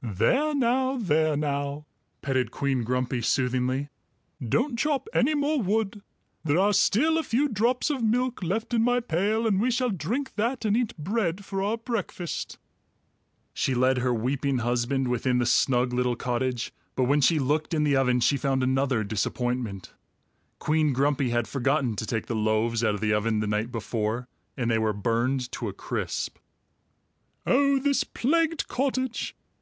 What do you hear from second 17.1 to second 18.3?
she looked in the oven